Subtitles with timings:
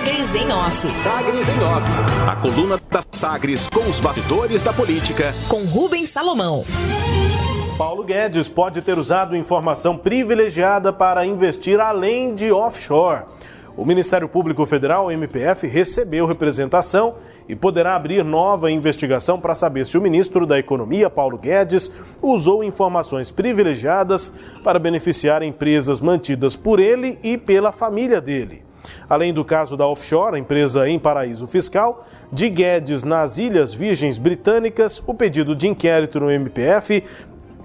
[0.00, 0.90] Sagres em Off.
[0.90, 1.86] Sagres em Off.
[2.26, 5.34] A coluna da Sagres com os bastidores da política.
[5.46, 6.64] Com Rubens Salomão.
[7.76, 13.24] Paulo Guedes pode ter usado informação privilegiada para investir além de offshore.
[13.80, 17.14] O Ministério Público Federal, MPF, recebeu representação
[17.48, 22.62] e poderá abrir nova investigação para saber se o ministro da Economia, Paulo Guedes, usou
[22.62, 24.30] informações privilegiadas
[24.62, 28.62] para beneficiar empresas mantidas por ele e pela família dele.
[29.08, 35.02] Além do caso da offshore, empresa em paraíso fiscal, de Guedes nas Ilhas Virgens Britânicas,
[35.06, 37.02] o pedido de inquérito no MPF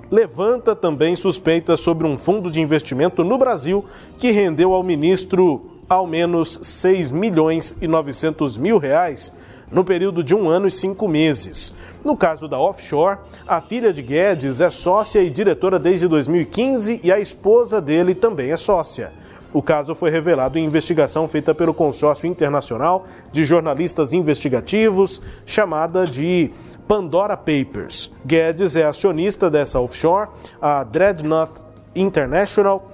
[0.09, 3.83] levanta também suspeitas sobre um fundo de investimento no Brasil
[4.17, 9.33] que rendeu ao ministro ao menos 6 milhões e 900 mil reais
[9.71, 11.73] no período de um ano e cinco meses.
[12.03, 13.17] No caso da offshore,
[13.47, 18.51] a filha de Guedes é sócia e diretora desde 2015 e a esposa dele também
[18.51, 19.11] é sócia.
[19.51, 26.51] O caso foi revelado em investigação feita pelo Consórcio Internacional de Jornalistas Investigativos, chamada de
[26.87, 28.11] Pandora Papers.
[28.25, 30.29] Guedes é acionista dessa offshore,
[30.61, 31.63] a Dreadnought
[31.95, 32.85] International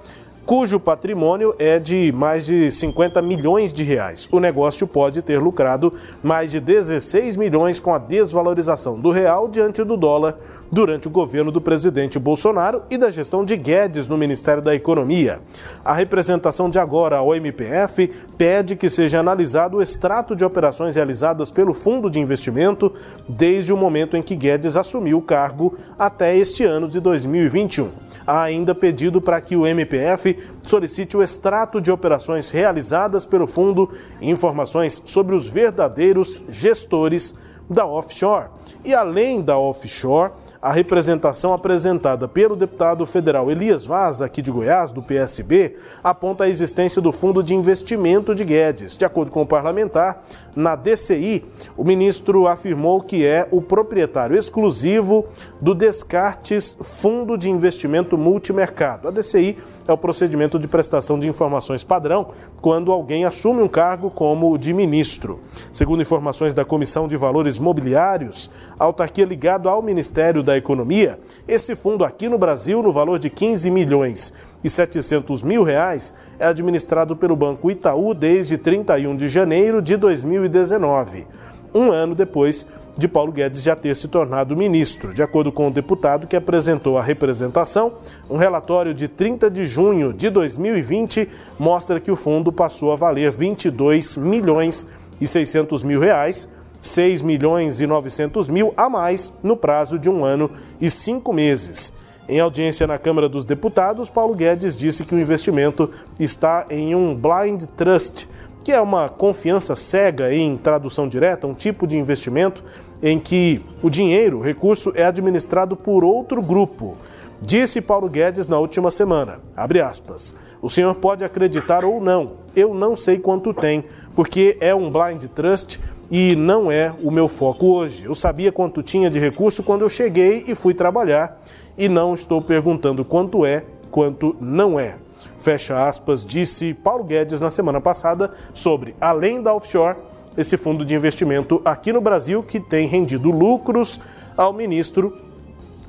[0.46, 4.28] cujo patrimônio é de mais de 50 milhões de reais.
[4.32, 9.84] O negócio pode ter lucrado mais de 16 milhões com a desvalorização do real diante
[9.84, 10.38] do dólar
[10.72, 15.40] durante o governo do presidente Bolsonaro e da gestão de Guedes no Ministério da Economia.
[15.84, 21.52] A representação de agora ao MPF pede que seja analisado o extrato de operações realizadas
[21.52, 22.92] pelo fundo de investimento
[23.28, 27.90] desde o momento em que Guedes assumiu o cargo até este ano de 2021.
[28.26, 30.31] Há ainda pedido para que o MPF
[30.64, 37.36] solicite o extrato de operações realizadas pelo fundo e informações sobre os verdadeiros gestores
[37.72, 38.50] da offshore.
[38.84, 44.92] E além da offshore, a representação apresentada pelo deputado federal Elias Vaz, aqui de Goiás,
[44.92, 48.98] do PSB, aponta a existência do Fundo de Investimento de Guedes.
[48.98, 50.22] De acordo com o parlamentar,
[50.56, 51.46] na DCI,
[51.78, 55.26] o ministro afirmou que é o proprietário exclusivo
[55.62, 59.08] do Descartes Fundo de Investimento Multimercado.
[59.08, 62.28] A DCI é o procedimento de prestação de informações padrão
[62.62, 65.40] quando alguém assume um cargo como de ministro.
[65.72, 71.18] Segundo informações da Comissão de Valores Mobiliários, autarquia ligado ao Ministério da Economia,
[71.48, 74.34] esse fundo aqui no Brasil, no valor de 15 milhões
[74.64, 81.26] e 700 mil reais, é administrado pelo Banco Itaú desde 31 de janeiro de 2019,
[81.74, 82.68] um ano depois
[82.98, 85.14] de Paulo Guedes já ter se tornado ministro.
[85.14, 87.94] De acordo com o deputado que apresentou a representação,
[88.30, 93.32] um relatório de 30 de junho de 2020 mostra que o fundo passou a valer
[93.32, 94.88] 22 milhões
[95.20, 96.50] e 600 mil reais
[96.82, 100.50] 6 milhões e 900 mil a mais no prazo de um ano
[100.82, 101.94] e cinco meses.
[102.28, 107.14] Em audiência na Câmara dos Deputados, Paulo Guedes disse que o investimento está em um
[107.14, 108.28] blind trust,
[108.64, 112.64] que é uma confiança cega em tradução direta, um tipo de investimento
[113.02, 116.98] em que o dinheiro, o recurso, é administrado por outro grupo.
[117.42, 119.40] Disse Paulo Guedes na última semana,
[119.84, 123.84] aspas, o senhor pode acreditar ou não, eu não sei quanto tem,
[124.16, 125.80] porque é um blind trust
[126.12, 128.04] e não é o meu foco hoje.
[128.04, 131.40] Eu sabia quanto tinha de recurso quando eu cheguei e fui trabalhar
[131.78, 134.98] e não estou perguntando quanto é, quanto não é.
[135.38, 139.98] Fecha aspas, disse Paulo Guedes na semana passada sobre, além da offshore,
[140.36, 144.02] esse fundo de investimento aqui no Brasil que tem rendido lucros
[144.36, 145.18] ao ministro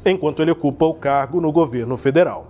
[0.05, 2.47] enquanto ele ocupa o cargo no governo federal.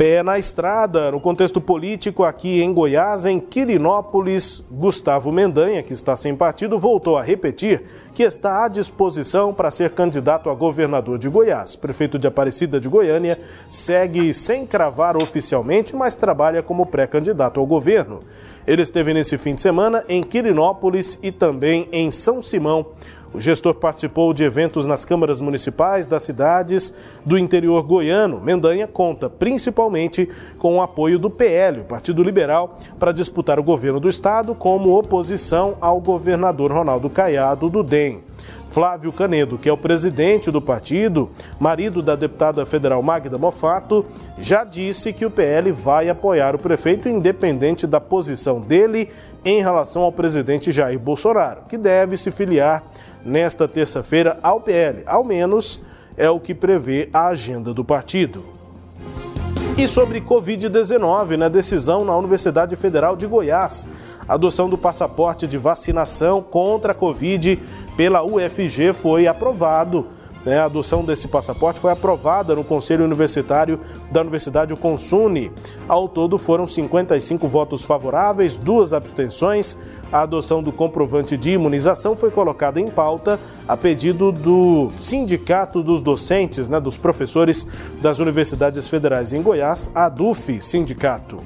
[0.00, 6.16] Pé na estrada, no contexto político aqui em Goiás, em Quirinópolis, Gustavo Mendanha, que está
[6.16, 7.84] sem partido, voltou a repetir
[8.14, 11.76] que está à disposição para ser candidato a governador de Goiás.
[11.76, 18.22] Prefeito de Aparecida de Goiânia segue sem cravar oficialmente, mas trabalha como pré-candidato ao governo.
[18.66, 22.86] Ele esteve nesse fim de semana em Quirinópolis e também em São Simão.
[23.32, 26.92] O gestor participou de eventos nas câmaras municipais das cidades
[27.24, 28.40] do interior goiano.
[28.40, 34.00] Mendanha conta principalmente com o apoio do PL, o Partido Liberal, para disputar o governo
[34.00, 38.20] do estado como oposição ao governador Ronaldo Caiado do DEM.
[38.70, 41.28] Flávio Canedo, que é o presidente do partido,
[41.58, 44.06] marido da deputada federal Magda Mofato,
[44.38, 49.08] já disse que o PL vai apoiar o prefeito independente da posição dele
[49.44, 52.84] em relação ao presidente Jair Bolsonaro, que deve se filiar
[53.24, 55.82] nesta terça-feira ao PL, ao menos
[56.16, 58.44] é o que prevê a agenda do partido.
[59.76, 63.86] E sobre Covid-19, na decisão na Universidade Federal de Goiás,
[64.34, 67.58] adoção do passaporte de vacinação contra a Covid
[67.96, 70.06] pela UFG foi aprovado
[70.44, 73.78] né, a adoção desse passaporte foi aprovada no Conselho Universitário
[74.10, 75.52] da Universidade Consune.
[75.86, 79.76] Ao todo foram 55 votos favoráveis, duas abstenções.
[80.10, 83.38] A adoção do comprovante de imunização foi colocada em pauta
[83.68, 87.66] a pedido do Sindicato dos Docentes, né, dos professores
[88.00, 91.38] das Universidades Federais em Goiás, a ADUF Sindicato.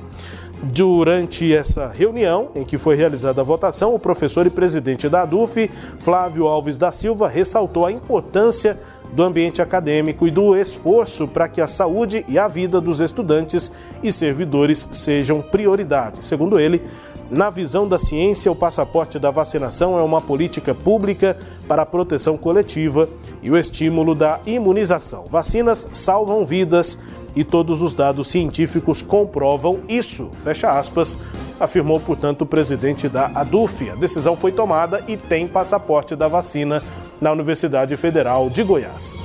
[0.73, 5.71] Durante essa reunião, em que foi realizada a votação, o professor e presidente da ADUF,
[5.99, 8.79] Flávio Alves da Silva, ressaltou a importância
[9.13, 13.71] do ambiente acadêmico e do esforço para que a saúde e a vida dos estudantes
[14.03, 16.25] e servidores sejam prioridade.
[16.25, 16.83] Segundo ele,
[17.31, 21.37] na visão da ciência, o passaporte da vacinação é uma política pública
[21.69, 23.09] para a proteção coletiva
[23.43, 25.27] e o estímulo da imunização.
[25.29, 26.99] Vacinas salvam vidas
[27.37, 30.31] e todos os dados científicos comprovam isso.
[30.39, 31.19] Fecha aspas,
[31.59, 33.91] afirmou, portanto, o presidente da ADUF.
[33.91, 36.83] A decisão foi tomada e tem passaporte da vacina
[37.21, 39.17] na Universidade Federal de Goiás.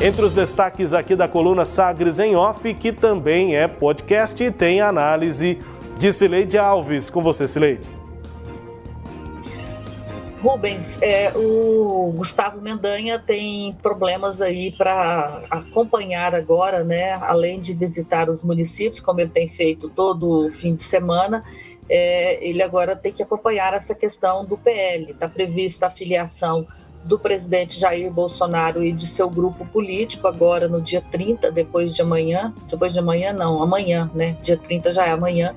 [0.00, 5.58] Entre os destaques aqui da coluna Sagres em Off, que também é podcast, tem análise
[5.98, 7.08] de Cileide Alves.
[7.08, 7.95] Com você, Cileide.
[10.46, 17.14] Rubens, é, o Gustavo Mendanha tem problemas aí para acompanhar agora, né?
[17.14, 21.42] Além de visitar os municípios, como ele tem feito todo fim de semana,
[21.90, 25.10] é, ele agora tem que acompanhar essa questão do PL.
[25.10, 26.64] Está prevista a filiação
[27.06, 32.02] do presidente Jair Bolsonaro e de seu grupo político agora no dia 30, depois de
[32.02, 34.36] amanhã, depois de amanhã não, amanhã, né?
[34.42, 35.54] Dia 30 já é amanhã.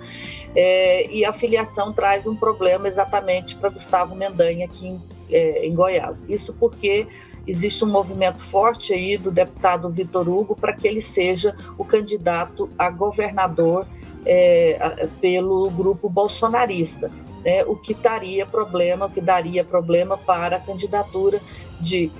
[0.55, 5.01] É, e a filiação traz um problema exatamente para Gustavo Mendanha aqui em,
[5.31, 6.23] é, em Goiás.
[6.29, 7.07] Isso porque
[7.47, 12.69] existe um movimento forte aí do deputado Vitor Hugo para que ele seja o candidato
[12.77, 13.87] a governador
[14.23, 17.11] é, pelo grupo bolsonarista
[17.43, 21.39] né, o que daria problema, o que daria problema para a candidatura
[21.79, 22.11] de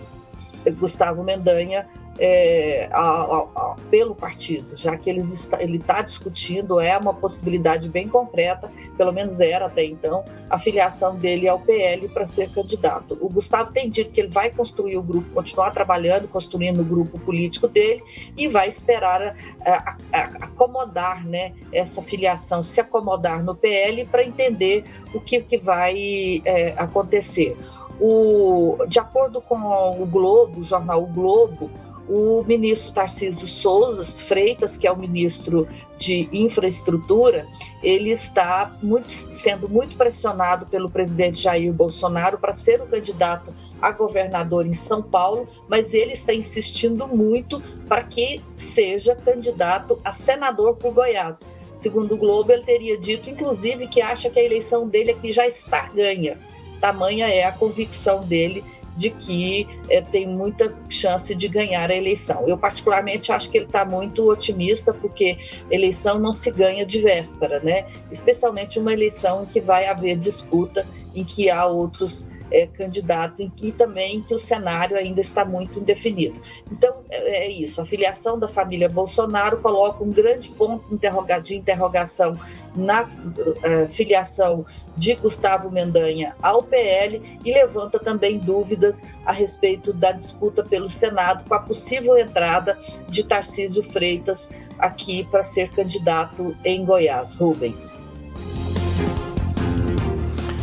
[0.78, 1.88] Gustavo Mendanha
[2.20, 7.88] é, a, a, pelo partido, já que eles está, ele está discutindo, é uma possibilidade
[7.88, 13.18] bem concreta, pelo menos era até então, a filiação dele ao PL para ser candidato.
[13.22, 17.18] O Gustavo tem dito que ele vai construir o grupo, continuar trabalhando, construindo o grupo
[17.22, 18.04] político dele
[18.36, 19.98] e vai esperar a,
[20.42, 24.84] acomodar né, essa filiação, se acomodar no PL para entender
[25.14, 27.58] o que, que vai é, acontecer.
[28.00, 29.58] O, de acordo com
[30.02, 31.70] o Globo, o jornal O Globo,
[32.10, 35.68] o ministro Tarcísio Souza Freitas, que é o ministro
[35.98, 37.46] de Infraestrutura,
[37.84, 43.92] ele está muito, sendo muito pressionado pelo presidente Jair Bolsonaro para ser o candidato a
[43.92, 50.76] governador em São Paulo, mas ele está insistindo muito para que seja candidato a senador
[50.76, 51.48] por Goiás.
[51.76, 55.48] Segundo o Globo, ele teria dito, inclusive, que acha que a eleição dele aqui já
[55.48, 56.38] está ganha.
[56.80, 58.64] Tamanha é a convicção dele
[58.96, 62.46] de que é, tem muita chance de ganhar a eleição.
[62.48, 65.38] Eu, particularmente, acho que ele está muito otimista, porque
[65.72, 67.86] eleição não se ganha de véspera, né?
[68.12, 70.86] Especialmente uma eleição em que vai haver disputa,
[71.16, 75.80] em que há outros é, candidatos, em que também que o cenário ainda está muito
[75.80, 76.40] indefinido.
[76.72, 77.82] Então, é, é isso.
[77.82, 80.98] A filiação da família Bolsonaro coloca um grande ponto
[81.44, 82.38] de interrogação
[82.76, 84.66] na uh, filiação
[84.96, 91.48] de Gustavo Mendanha ao PL e levanta também dúvidas a respeito da disputa pelo Senado
[91.48, 97.36] com a possível entrada de Tarcísio Freitas aqui para ser candidato em Goiás.
[97.36, 98.00] Rubens.